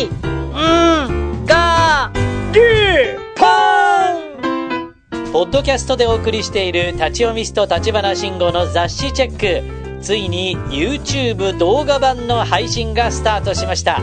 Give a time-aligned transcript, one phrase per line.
[0.00, 2.10] い、ん、が、
[2.52, 2.60] り、
[3.36, 9.80] ぽんポッドキャストでお送りしている立ち読みスト立花慎吾の雑誌チェック。
[10.02, 14.02] ついに YouTube 動画版の配信がスタートしました。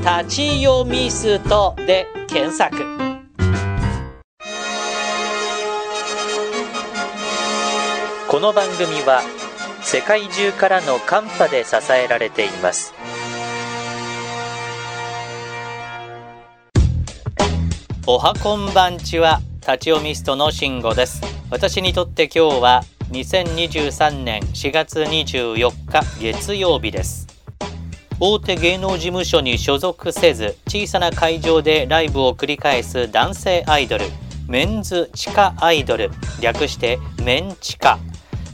[0.00, 2.76] 立ち読みストで検索。
[8.28, 9.22] この番組は
[9.82, 12.94] 世界中からのカンパで支えられています。
[18.12, 21.22] おはこんばんちは、立ち読みストの慎吾です。
[21.48, 27.28] 私にとって今日は2023年4月24日月曜日です。
[28.18, 34.06] 大手芸能事務所に所属せず小さな会場でライブを繰り返す男性アイドル
[34.48, 38.00] メンズ地下アイドル略してメン地下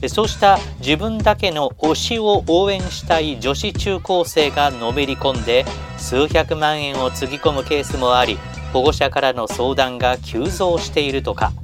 [0.06, 5.64] そうした自分だけの推しを応援したい女子中高生がのめり込んで
[5.96, 8.38] 数百万円をつぎ込むケースもあり
[8.76, 11.54] 保護者からの相談が急増しているとか。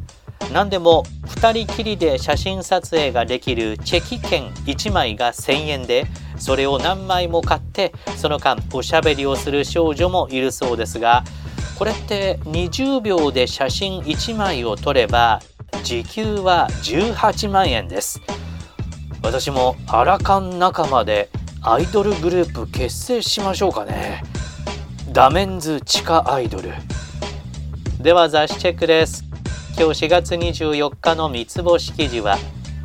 [0.51, 6.07] 何でも2人きりで写真撮影ができるチェキ券1枚が1000円で
[6.39, 11.23] それを何枚も買ってその間おしゃべりをする少女もいるそうですが
[11.79, 15.41] これって20秒で写真1枚を撮れば
[15.85, 18.23] 時給は18万円です。
[19.23, 21.29] 私もアラカン仲間で
[21.63, 24.23] アイドルグループ結成しましょうかね。
[25.13, 26.71] ダメンズ地下アイドル。
[28.03, 29.23] では雑誌チェックです。
[29.79, 32.37] 今日4月24日の三つ星記事は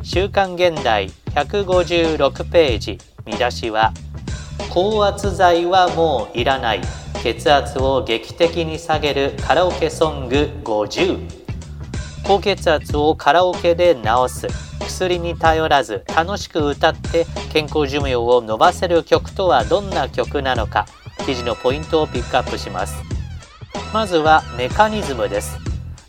[0.04, 2.98] 週刊現代156ページ。
[3.26, 3.92] 見出しは
[4.70, 6.82] 高圧剤はもういらない。
[7.20, 11.18] 血圧を劇的に下げるカラオケソング50
[12.24, 14.46] 高血圧をカラオケで治す。
[14.86, 20.86] 薬に頼らず楽しく歌って健康寿命を伸ばせる曲とはどんな曲なのか。
[21.26, 23.07] 記事のポイントをピックアップします。
[23.92, 25.58] まずはメカニズムです。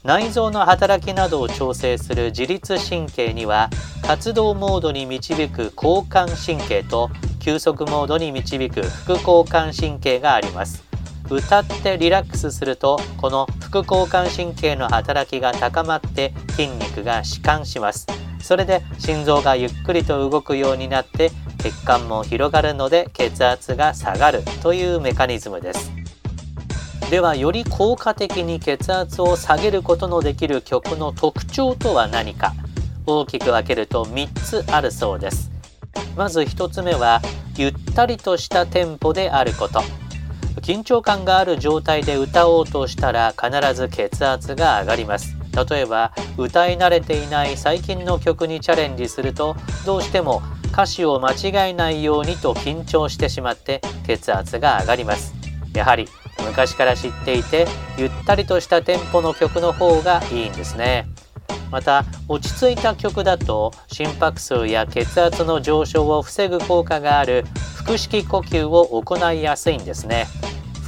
[0.04, 3.70] 内臓の働きなどを調整する自律神経には
[4.06, 7.10] 活動モードに導く交感神経と
[7.40, 10.84] 休息モードに導く副交感神経があります。
[11.30, 18.08] 歌ってリラックスするとこの副交感神経の働きが高まって筋肉が弛緩します。
[18.42, 25.99] それで心臓がゆっくりと動くようになって血管も広がるので血圧が下がるというメカニズムです。
[27.10, 32.54] ではより効果的に血圧を下げることのできる曲の特徴とは何か。
[33.08, 35.50] 大きく分けると3つあるそうです。
[36.16, 37.20] まず1つ目は
[37.58, 39.82] ゆったりとしたテンポであること。
[40.62, 45.36] 緊張感がある状態で歌おうとしたら必ず血圧が上がります。
[45.68, 55.34] 例えば歌い慣れていない最近の曲にチャレンジするとどうしても歌詞を間違えないようにと緊張してしまって血圧が上がります。
[55.74, 56.08] やはり
[56.46, 57.68] 昔から知っていて
[57.98, 61.08] ゆったりとしたテンポの曲の方がいいんですね。
[61.72, 67.46] また落ち着いた曲だと心拍数や血圧の上昇を防ぐ効果がある
[67.86, 70.28] 腹式呼吸を行いやすいんですね。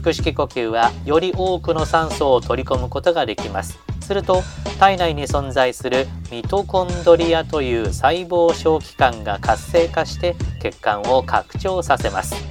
[0.01, 3.79] 腹式呼吸はより多くの酸素を取り込むことができます。
[4.01, 4.41] すると
[4.79, 12.50] 体内に存在するミトコンドリアという細胞小器官が活性化して血管を拡張させます。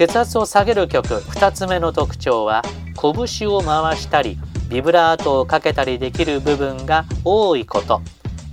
[0.00, 2.62] 血圧を下げる曲2つ目の特徴は
[2.94, 4.38] 拳を回したり
[4.70, 8.00] ビブラートをかけたりできる部分が多いこと。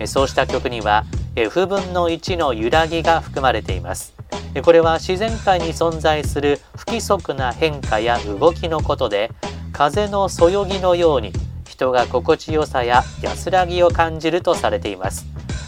[0.08, 1.06] そうした曲には
[1.38, 4.14] F 分の1の揺らぎが含まれています。
[4.62, 9.32] これは自然界に存在する不規則な変化や動きのことで
[9.72, 11.32] 風のそよぎのように
[11.66, 15.26] 人が心地よさや安らぎを感じるとされています。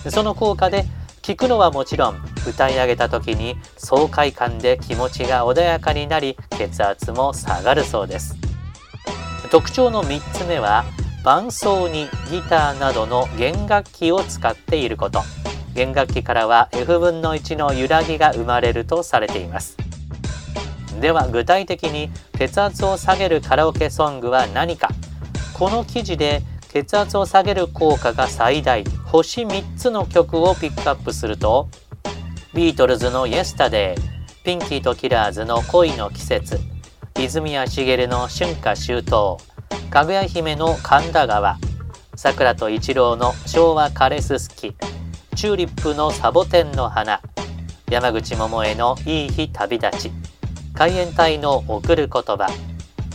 [0.09, 0.83] その効果で
[1.29, 2.15] 聞くのはもちろん
[2.47, 8.35] 歌い上げた時に爽快感で気持ちが穏やかになり血圧も下がるそうです。
[9.51, 10.85] 特徴の3つ目は
[11.23, 15.21] 伴奏にギターなどの弦楽器を使っていること。
[15.75, 19.77] 弦楽器からは F 分の1の揺らぎが生まれるとされています。
[20.99, 24.89] では具体的に血圧を下げるカラオケソングは何か。
[25.53, 28.83] この記事で血圧を下げる効果が最大。
[29.05, 31.67] 星3つの曲をピックアップすると
[32.53, 34.01] ビートルズの「イエスタデー」
[34.45, 36.59] ピンキーとキラーズの「恋の季節」
[37.19, 39.37] 泉谷しげるの「春夏秋冬」
[39.89, 41.57] かぐや姫の「神田川」
[42.15, 44.75] さくらと一郎の「昭和枯れすすき」
[45.35, 47.19] チューリップのサボテンの花
[47.89, 50.11] 山口百恵のいい日旅立ち
[50.75, 52.47] 海援隊の送る言葉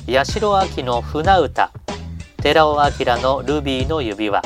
[0.09, 1.71] 八代亜紀の船歌
[2.45, 4.43] 寺尾明のルビーの指輪。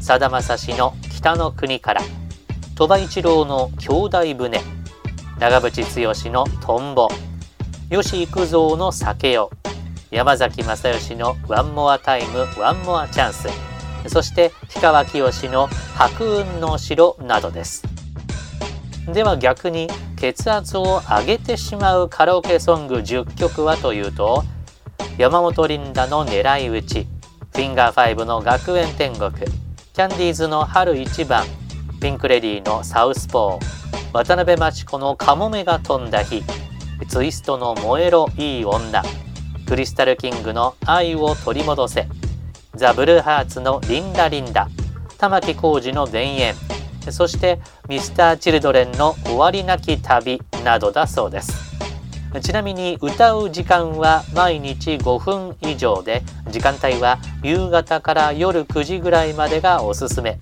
[0.00, 2.00] さだまさしの北の国から。
[2.74, 4.62] 鳥羽一郎の兄弟船。
[5.38, 7.06] 長渕剛のトンボ。
[7.90, 9.50] 吉幾三の酒よ。
[10.10, 13.50] 山崎正義のワンモアタイムワンモアチャンス。
[14.08, 17.82] そして氷川きよしの白雲の城などです。
[19.12, 24.44] では逆に血圧を上げてしまうカラオケソング10曲はというと
[25.18, 27.13] 山本リンダの狙い撃ち。
[27.54, 29.30] フィンガー5の学園天国。
[29.30, 31.44] キャンディーズの春一番。
[32.00, 34.12] ピンクレディーのサウスポー。
[34.12, 36.42] 渡辺真知子のカモメが飛んだ日。
[37.08, 39.04] ツイストの燃えろいい女。
[39.68, 42.08] クリスタルキングの愛を取り戻せ。
[42.74, 44.68] ザ・ブルーハーツのリンダリンダ。
[45.16, 46.56] 玉置浩二の田園
[47.08, 51.63] そしてミスター・チルドレンの終わりなき旅などだそうです。
[52.40, 60.38] ちなみに歌う時間は毎日5分以上で時間帯は夕方から夜9時ぐらいまでがおすすめ。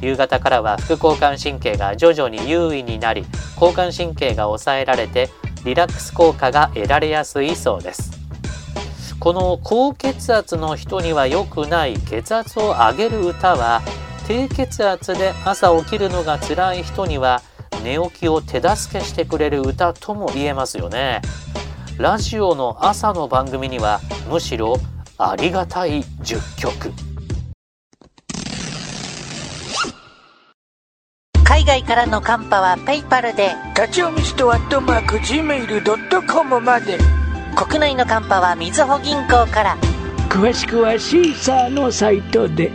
[0.00, 3.24] 夕方からは副交感神経が徐々に優位になり
[3.60, 5.30] 交感神経が抑えられて
[5.64, 8.10] リラックス効果が得られやすいそうです。
[9.20, 13.80] この高血圧の人には良くない血圧を上げる歌は
[14.26, 17.40] 低血圧で朝起きるのが辛い人には
[17.82, 21.20] 寝起きを手助けしてくれる歌とも言えますよね。
[21.98, 24.00] ラジオの朝の番組には
[24.30, 24.76] むしろ
[25.18, 26.92] ありがたい10曲。
[31.44, 33.50] 海外からのカンパはペイパルで。
[33.76, 36.98] 立ち読みストアットマーク Gmail.com まで。
[37.54, 39.76] 国内のカンパはみずほ銀行から。
[40.28, 42.72] 詳しくはシーサーのサイトで